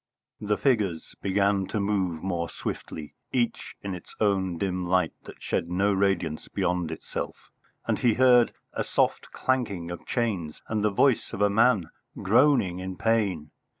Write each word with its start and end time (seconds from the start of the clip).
The 0.39 0.57
figures 0.57 1.13
began 1.21 1.67
to 1.67 1.79
move 1.79 2.23
more 2.23 2.49
swiftly, 2.49 3.13
each 3.31 3.75
in 3.83 3.93
its 3.93 4.15
own 4.19 4.57
dim 4.57 4.87
light 4.87 5.13
that 5.25 5.43
shed 5.43 5.69
no 5.69 5.93
radiance 5.93 6.47
beyond 6.47 6.89
itself, 6.89 7.51
and 7.85 7.99
he 7.99 8.15
heard 8.15 8.51
a 8.73 8.83
soft 8.83 9.31
clanking 9.31 9.91
of 9.91 10.07
chains 10.07 10.59
and 10.67 10.83
the 10.83 10.89
voice 10.89 11.33
of 11.33 11.41
a 11.43 11.51
man 11.51 11.91
groaning 12.17 12.79
in 12.79 12.95
pain. 12.97 13.51